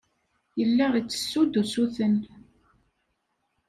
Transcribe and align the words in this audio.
Yella 0.59 0.85
ittessu-d 0.99 1.53
usuten. 1.61 2.15